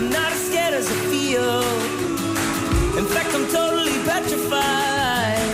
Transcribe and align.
I'm 0.00 0.08
not 0.08 0.32
as 0.32 0.46
scared 0.48 0.72
as 0.72 0.88
I 0.88 0.96
feel. 1.12 1.60
In 2.96 3.04
fact, 3.04 3.34
I'm 3.34 3.44
totally 3.52 3.92
petrified. 4.08 5.44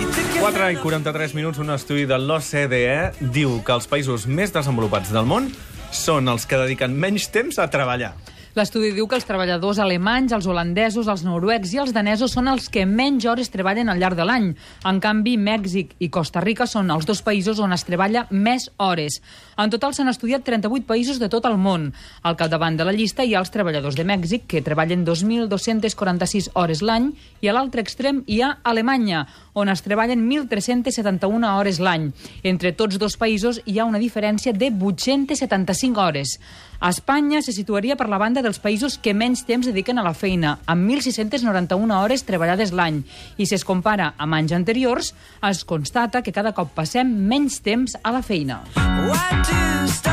You 0.00 0.10
took 0.10 0.34
your 0.34 0.50
4 0.50 0.70
i 0.72 0.76
43 0.76 1.34
minuts, 1.38 1.60
un 1.62 1.70
estudi 1.70 2.08
de 2.10 2.18
l'OCDE 2.18 3.30
diu 3.30 3.60
que 3.62 3.76
els 3.76 3.86
països 3.86 4.26
més 4.26 4.50
desenvolupats 4.50 5.14
del 5.14 5.30
món 5.30 5.46
són 5.94 6.26
els 6.34 6.48
que 6.50 6.58
dediquen 6.58 6.98
menys 6.98 7.28
temps 7.30 7.62
a 7.62 7.68
treballar. 7.70 8.16
L'estudi 8.52 8.90
diu 8.92 9.06
que 9.08 9.16
els 9.16 9.24
treballadors 9.24 9.78
alemanys, 9.80 10.34
els 10.36 10.44
holandesos, 10.44 11.06
els 11.08 11.22
noruecs 11.24 11.70
i 11.72 11.78
els 11.80 11.94
danesos 11.96 12.34
són 12.36 12.50
els 12.52 12.66
que 12.68 12.82
menys 12.84 13.24
hores 13.24 13.48
treballen 13.48 13.88
al 13.88 13.96
llarg 13.96 14.18
de 14.18 14.26
l'any. 14.28 14.50
En 14.84 14.98
canvi, 15.00 15.38
Mèxic 15.40 15.94
i 16.04 16.10
Costa 16.12 16.42
Rica 16.44 16.66
són 16.68 16.92
els 16.92 17.08
dos 17.08 17.22
països 17.24 17.62
on 17.64 17.72
es 17.72 17.86
treballa 17.88 18.26
més 18.28 18.68
hores. 18.76 19.22
En 19.56 19.72
total 19.72 19.94
s'han 19.96 20.12
estudiat 20.12 20.44
38 20.44 20.84
països 20.84 21.16
de 21.22 21.30
tot 21.32 21.48
el 21.48 21.56
món. 21.56 21.94
Al 22.20 22.36
capdavant 22.36 22.76
de 22.76 22.84
la 22.84 22.92
llista 22.92 23.24
hi 23.24 23.32
ha 23.32 23.40
els 23.40 23.52
treballadors 23.54 23.96
de 23.96 24.04
Mèxic, 24.04 24.44
que 24.44 24.60
treballen 24.60 25.06
2.246 25.08 26.50
hores 26.52 26.84
l'any, 26.84 27.08
i 27.40 27.48
a 27.48 27.56
l'altre 27.56 27.80
extrem 27.80 28.20
hi 28.26 28.42
ha 28.42 28.58
Alemanya, 28.68 29.24
on 29.56 29.72
es 29.72 29.80
treballen 29.80 30.28
1.371 30.28 31.54
hores 31.56 31.80
l'any. 31.80 32.10
Entre 32.44 32.74
tots 32.76 33.00
dos 33.00 33.16
països 33.16 33.62
hi 33.64 33.78
ha 33.78 33.88
una 33.88 34.00
diferència 34.02 34.52
de 34.52 34.68
875 34.76 36.04
hores. 36.04 36.36
Espanya 36.82 37.42
se 37.42 37.52
situaria 37.54 37.94
per 37.94 38.08
la 38.10 38.18
banda 38.18 38.42
dels 38.42 38.58
països 38.58 38.98
que 38.98 39.14
menys 39.14 39.44
temps 39.46 39.68
dediquen 39.68 40.02
a 40.02 40.06
la 40.06 40.14
feina, 40.18 40.56
amb 40.66 40.90
1.691 40.90 41.94
hores 41.94 42.26
treballades 42.26 42.74
l'any. 42.74 43.04
I 43.38 43.46
si 43.46 43.54
es 43.54 43.66
compara 43.68 44.12
amb 44.18 44.34
anys 44.34 44.56
anteriors, 44.58 45.12
es 45.46 45.62
constata 45.62 46.24
que 46.26 46.34
cada 46.34 46.52
cop 46.56 46.74
passem 46.74 47.06
menys 47.06 47.62
temps 47.62 47.94
a 48.02 48.10
la 48.18 48.22
feina. 48.26 48.64
Why 48.74 50.02
do 50.02 50.11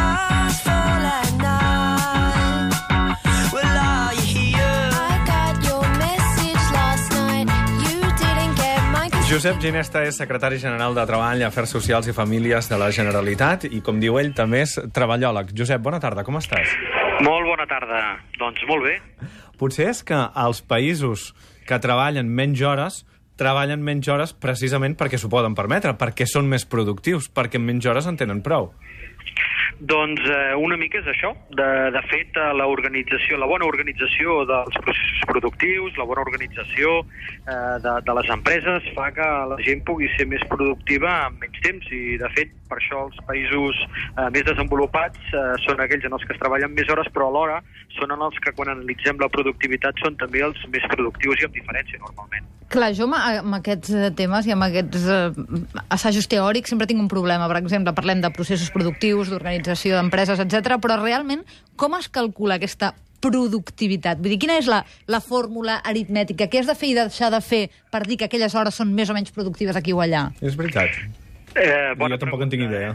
Josep 9.29 9.59
Ginesta 9.61 10.01
és 10.09 10.17
secretari 10.17 10.57
general 10.57 10.95
de 10.97 11.03
Treball, 11.05 11.43
Afers 11.45 11.69
Socials 11.75 12.07
i 12.09 12.13
Famílies 12.17 12.65
de 12.65 12.79
la 12.81 12.87
Generalitat 12.89 13.67
i, 13.69 13.77
com 13.85 13.99
diu 14.01 14.15
ell, 14.17 14.31
també 14.33 14.63
és 14.65 14.73
treballòleg. 14.95 15.51
Josep, 15.53 15.83
bona 15.85 15.99
tarda, 16.01 16.23
com 16.25 16.39
estàs? 16.39 16.71
Molt 17.21 17.45
bona 17.45 17.67
tarda. 17.69 17.99
Doncs 18.41 18.65
molt 18.65 18.87
bé. 18.87 18.95
Potser 19.61 19.91
és 19.91 20.01
que 20.01 20.17
els 20.17 20.63
països 20.65 21.27
que 21.69 21.77
treballen 21.77 22.31
menys 22.33 22.65
hores 22.65 23.03
treballen 23.39 23.85
menys 23.85 24.09
hores 24.11 24.33
precisament 24.33 24.97
perquè 24.99 25.21
s'ho 25.21 25.29
poden 25.31 25.53
permetre, 25.55 25.93
perquè 25.93 26.25
són 26.27 26.49
més 26.49 26.65
productius, 26.67 27.29
perquè 27.29 27.61
en 27.61 27.69
menys 27.69 27.85
hores 27.87 28.09
en 28.09 28.17
tenen 28.19 28.41
prou. 28.43 28.73
Doncs 29.79 30.19
eh, 30.27 30.55
una 30.59 30.75
mica 30.75 30.99
és 30.99 31.07
això. 31.07 31.31
De, 31.55 31.67
de 31.95 32.01
fet, 32.11 32.35
eh, 32.35 32.51
la 32.59 32.67
organització, 32.67 33.37
la 33.39 33.47
bona 33.47 33.67
organització 33.67 34.41
dels 34.49 34.75
processos 34.83 35.23
productius, 35.29 35.95
la 35.95 36.07
bona 36.09 36.25
organització 36.25 36.97
eh, 36.99 37.77
de, 37.85 37.93
de 38.03 38.15
les 38.19 38.31
empreses 38.35 38.89
fa 38.97 39.07
que 39.15 39.29
la 39.53 39.59
gent 39.63 39.85
pugui 39.87 40.11
ser 40.17 40.27
més 40.27 40.43
productiva 40.51 41.13
en 41.29 41.39
menys 41.39 41.63
temps 41.63 41.87
i, 41.95 42.03
de 42.19 42.31
fet, 42.35 42.51
per 42.69 42.77
això 42.79 43.05
els 43.07 43.17
països 43.27 43.81
eh, 43.81 44.29
més 44.35 44.45
desenvolupats 44.47 45.33
eh, 45.33 45.43
són 45.65 45.81
aquells 45.83 46.05
en 46.07 46.15
els 46.17 46.25
que 46.27 46.35
es 46.35 46.41
treballen 46.41 46.75
més 46.75 46.89
hores, 46.93 47.09
però 47.15 47.29
alhora 47.29 47.59
són 47.97 48.13
en 48.15 48.23
els 48.29 48.37
que, 48.43 48.53
quan 48.55 48.71
analitzem 48.75 49.19
la 49.21 49.31
productivitat, 49.33 49.99
són 50.03 50.15
també 50.21 50.45
els 50.45 50.61
més 50.73 50.85
productius 50.93 51.41
i 51.41 51.49
amb 51.49 51.57
diferència, 51.57 52.01
normalment. 52.05 52.47
Clar, 52.69 52.91
jo 52.93 53.09
amb, 53.09 53.55
aquests 53.57 53.91
eh, 53.97 54.07
temes 54.15 54.45
i 54.45 54.53
amb 54.53 54.67
aquests 54.69 55.09
eh, 55.09 55.83
assajos 55.89 56.29
teòrics 56.29 56.69
sempre 56.69 56.87
tinc 56.89 57.01
un 57.01 57.11
problema. 57.11 57.49
Per 57.49 57.59
exemple, 57.63 57.95
parlem 57.97 58.21
de 58.21 58.33
processos 58.35 58.69
productius, 58.73 59.33
d'organització 59.33 59.97
d'empreses, 59.97 60.41
etc. 60.45 60.77
però 60.81 60.99
realment 61.01 61.45
com 61.79 61.97
es 61.97 62.11
calcula 62.13 62.59
aquesta 62.59 62.93
productivitat? 63.23 64.19
Vull 64.21 64.35
dir, 64.35 64.41
quina 64.45 64.59
és 64.59 64.69
la, 64.71 64.83
la 65.11 65.21
fórmula 65.23 65.79
aritmètica? 65.87 66.47
Què 66.47 66.61
has 66.61 66.69
de 66.69 66.77
fer 66.77 66.93
i 66.93 66.99
deixar 66.99 67.31
de 67.33 67.41
fer 67.43 67.65
per 67.91 68.05
dir 68.07 68.19
que 68.19 68.29
aquelles 68.29 68.55
hores 68.55 68.79
són 68.79 68.93
més 68.95 69.09
o 69.11 69.17
menys 69.17 69.33
productives 69.35 69.79
aquí 69.79 69.95
o 69.95 70.03
allà? 70.03 70.29
És 70.41 70.55
veritat. 70.59 71.01
Eh, 71.55 71.95
Jo 71.97 72.17
tampoc 72.21 72.41
en 72.45 72.51
tinc 72.53 72.63
idea. 72.67 72.93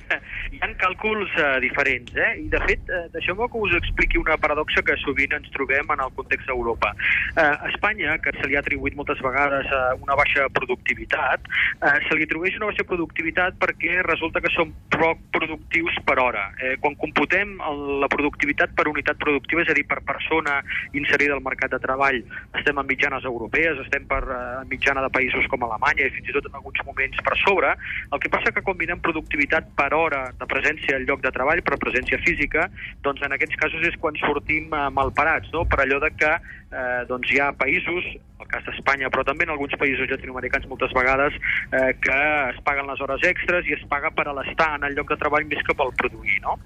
Hi 0.52 0.60
ha 0.60 0.68
càlculs 0.84 1.32
eh, 1.40 1.60
diferents, 1.64 2.12
eh? 2.16 2.30
I, 2.42 2.48
de 2.52 2.60
fet, 2.66 2.82
eh, 2.92 3.06
deixeu-me 3.14 3.48
que 3.48 3.60
us 3.66 3.74
expliqui 3.78 4.20
una 4.20 4.36
paradoxa 4.40 4.82
que 4.84 4.96
sovint 5.00 5.32
ens 5.36 5.48
trobem 5.54 5.88
en 5.94 6.02
el 6.04 6.12
context 6.18 6.48
d'Europa. 6.50 6.92
Eh, 7.34 7.40
a 7.40 7.70
Espanya, 7.70 8.18
que 8.20 8.34
se 8.36 8.48
li 8.48 8.58
ha 8.58 8.62
atribuït 8.64 8.96
moltes 8.98 9.20
vegades 9.24 9.70
eh, 9.72 9.82
una 10.04 10.16
baixa 10.18 10.46
productivitat, 10.52 11.48
eh, 11.80 11.96
se 12.08 12.18
li 12.18 12.28
atribueix 12.28 12.58
una 12.60 12.68
baixa 12.70 12.86
productivitat 12.88 13.56
perquè 13.62 14.02
resulta 14.04 14.42
que 14.44 14.52
som 14.52 14.74
poc 14.92 15.22
productius 15.34 15.96
per 16.04 16.18
hora. 16.20 16.50
Eh, 16.60 16.76
quan 16.82 16.98
computem 17.00 17.56
la 18.02 18.10
productivitat 18.12 18.76
per 18.76 18.88
unitat 18.90 19.20
productiva, 19.22 19.64
és 19.64 19.72
a 19.72 19.78
dir, 19.78 19.86
per 19.88 20.02
persona 20.04 20.60
inserida 20.92 21.38
al 21.38 21.44
mercat 21.44 21.72
de 21.72 21.80
treball, 21.82 22.20
estem 22.60 22.78
en 22.78 22.90
mitjanes 22.90 23.24
europees, 23.24 23.80
estem 23.86 24.04
per 24.10 24.22
eh, 24.28 24.42
mitjana 24.68 25.06
de 25.06 25.12
països 25.14 25.48
com 25.48 25.64
Alemanya 25.64 26.10
i 26.10 26.14
fins 26.18 26.28
i 26.28 26.36
tot 26.36 26.50
en 26.50 26.60
alguns 26.60 26.84
moments 26.84 27.24
per 27.24 27.38
sobre, 27.40 27.72
el 28.12 28.20
que 28.20 28.32
passa 28.32 28.52
que 28.52 28.64
combinem 28.66 29.00
productivitat 29.04 29.72
per 29.78 29.90
hora 29.96 30.26
de 30.36 30.46
presència 30.50 30.73
al 30.94 31.06
lloc 31.08 31.22
de 31.24 31.32
treball, 31.34 31.62
per 31.66 31.78
presència 31.82 32.18
física, 32.24 32.68
doncs 33.06 33.22
en 33.24 33.34
aquests 33.36 33.58
casos 33.60 33.86
és 33.86 33.96
quan 34.02 34.16
sortim 34.20 34.72
eh, 34.72 34.84
malparats, 34.94 35.50
no? 35.54 35.64
per 35.70 35.82
allò 35.84 36.00
de 36.02 36.10
que 36.18 36.30
eh, 36.34 37.02
doncs 37.08 37.32
hi 37.32 37.40
ha 37.40 37.52
països, 37.58 38.06
el 38.40 38.50
cas 38.50 38.66
d'Espanya, 38.66 39.10
però 39.14 39.24
també 39.26 39.46
en 39.46 39.54
alguns 39.54 39.74
països 39.80 40.10
llatinoamericans 40.10 40.68
moltes 40.70 40.94
vegades, 40.96 41.36
eh, 41.72 41.90
que 42.02 42.20
es 42.52 42.62
paguen 42.66 42.90
les 42.90 43.00
hores 43.00 43.26
extres 43.30 43.68
i 43.70 43.78
es 43.78 43.84
paga 43.90 44.12
per 44.14 44.28
a 44.28 44.36
l'estar 44.36 44.74
en 44.78 44.88
el 44.88 44.96
lloc 44.98 45.14
de 45.14 45.20
treball 45.20 45.46
més 45.50 45.62
que 45.66 45.76
pel 45.78 45.94
produir, 46.00 46.40
no? 46.44 46.58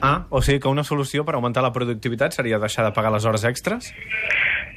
Ah, 0.00 0.24
o 0.30 0.40
sigui 0.40 0.62
que 0.64 0.70
una 0.72 0.84
solució 0.84 1.26
per 1.28 1.34
augmentar 1.36 1.62
la 1.62 1.74
productivitat 1.74 2.32
seria 2.32 2.58
deixar 2.58 2.86
de 2.86 2.92
pagar 2.96 3.12
les 3.12 3.26
hores 3.28 3.44
extres? 3.44 3.90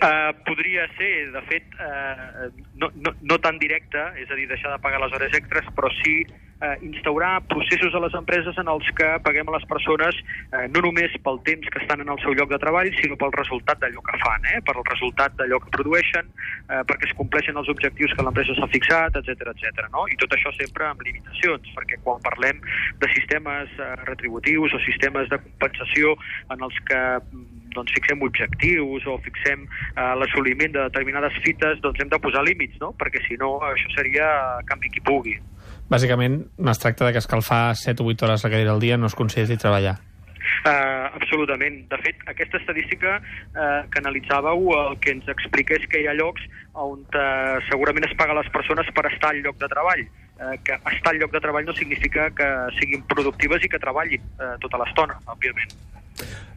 Uh, 0.03 0.35
podria 0.43 0.83
ser, 0.97 1.11
de 1.31 1.41
fet, 1.47 1.77
uh, 1.79 2.49
no, 2.75 2.89
no, 2.99 3.13
no 3.21 3.37
tan 3.39 3.55
directe, 3.61 4.01
és 4.19 4.27
a 4.27 4.35
dir, 4.35 4.49
deixar 4.49 4.73
de 4.73 4.81
pagar 4.83 4.99
les 4.99 5.15
hores 5.15 5.37
extres, 5.39 5.69
però 5.77 5.87
sí 6.01 6.17
uh, 6.63 6.75
instaurar 6.85 7.41
processos 7.51 7.93
a 7.95 8.01
les 8.05 8.15
empreses 8.17 8.57
en 8.57 8.69
els 8.71 8.87
que 8.97 9.09
paguem 9.25 9.49
a 9.51 9.57
les 9.57 9.65
persones 9.69 10.17
uh, 10.23 10.65
no 10.73 10.83
només 10.87 11.15
pel 11.25 11.39
temps 11.47 11.69
que 11.69 11.81
estan 11.83 12.03
en 12.03 12.11
el 12.13 12.21
seu 12.23 12.35
lloc 12.37 12.51
de 12.53 12.59
treball, 12.63 12.91
sinó 12.99 13.17
pel 13.19 13.35
resultat 13.35 13.81
d'allò 13.83 14.03
que 14.07 14.19
fan, 14.23 14.47
eh? 14.53 14.61
per 14.65 14.77
el 14.79 14.87
resultat 14.89 15.35
d'allò 15.39 15.59
que 15.63 15.73
produeixen, 15.75 16.29
uh, 16.69 16.81
perquè 16.89 17.09
es 17.09 17.17
compleixen 17.19 17.59
els 17.59 17.71
objectius 17.73 18.15
que 18.15 18.25
l'empresa 18.25 18.55
s'ha 18.59 18.69
fixat, 18.73 19.19
etc 19.21 19.51
etc. 19.53 19.87
no? 19.95 20.07
I 20.07 20.19
tot 20.21 20.35
això 20.37 20.53
sempre 20.59 20.87
amb 20.89 21.03
limitacions, 21.05 21.73
perquè 21.75 21.99
quan 22.05 22.23
parlem 22.25 22.63
de 23.03 23.11
sistemes 23.15 23.73
uh, 23.79 23.93
retributius 24.07 24.77
o 24.77 24.81
sistemes 24.87 25.29
de 25.33 25.41
compensació 25.43 26.15
en 26.53 26.63
els 26.63 26.79
que 26.87 27.03
doncs, 27.73 27.93
fixem 27.97 28.21
objectius 28.21 29.05
o 29.09 29.17
fixem 29.25 29.65
eh, 29.65 30.13
l'assoliment 30.21 30.75
de 30.75 30.85
determinades 30.85 31.37
fites, 31.45 31.81
doncs 31.81 32.01
hem 32.01 32.11
de 32.11 32.21
posar 32.21 32.45
límits, 32.45 32.77
no? 32.83 32.93
Perquè 32.99 33.23
si 33.27 33.39
no, 33.41 33.55
això 33.71 33.89
seria 33.97 34.29
canvi 34.69 34.93
qui 34.93 35.03
pugui. 35.09 35.35
Bàsicament, 35.89 36.39
es 36.71 36.79
tracta 36.79 37.05
de 37.05 37.13
que 37.13 37.21
escalfar 37.21 37.75
7 37.75 38.03
o 38.03 38.07
8 38.07 38.25
hores 38.25 38.43
la 38.43 38.49
cadira 38.49 38.71
al 38.71 38.79
dia 38.79 38.97
no 38.97 39.07
es 39.07 39.15
consideri 39.15 39.57
treballar. 39.57 39.99
Uh, 40.63 41.11
absolutament. 41.15 41.81
De 41.91 41.97
fet, 42.03 42.19
aquesta 42.31 42.59
estadística 42.61 43.17
uh, 43.19 43.83
que 43.91 43.99
analitzàveu 43.99 44.69
el 44.77 44.99
que 45.03 45.15
ens 45.15 45.27
explica 45.31 45.75
és 45.75 45.87
que 45.91 46.03
hi 46.03 46.07
ha 46.07 46.15
llocs 46.15 46.43
on 46.73 47.01
uh, 47.03 47.57
segurament 47.69 48.07
es 48.07 48.15
paga 48.19 48.35
a 48.35 48.39
les 48.39 48.51
persones 48.53 48.87
per 48.95 49.07
estar 49.11 49.33
al 49.33 49.41
lloc 49.43 49.59
de 49.59 49.71
treball. 49.71 50.05
Uh, 50.33 50.55
que 50.63 50.77
estar 50.93 51.13
al 51.13 51.19
lloc 51.19 51.33
de 51.35 51.43
treball 51.43 51.67
no 51.67 51.75
significa 51.75 52.29
que 52.35 52.51
siguin 52.79 53.03
productives 53.09 53.65
i 53.65 53.71
que 53.71 53.81
treballin 53.81 54.23
uh, 54.37 54.55
tota 54.63 54.79
l'estona, 54.81 55.19
òbviament. 55.35 55.75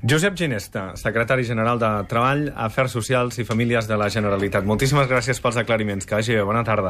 Josep 0.06 0.36
Ginesta, 0.36 0.92
secretari 0.94 1.42
general 1.44 1.80
de 1.80 1.88
Treball, 2.06 2.50
Afers 2.54 2.92
Socials 2.94 3.40
i 3.40 3.46
Famílies 3.48 3.88
de 3.88 3.96
la 3.98 4.10
Generalitat. 4.12 4.66
Moltíssimes 4.68 5.08
gràcies 5.10 5.40
pels 5.42 5.56
aclariments. 5.58 6.06
Que 6.06 6.18
vagi 6.18 6.36
bé. 6.36 6.44
Bona 6.46 6.62
tarda. 6.68 6.84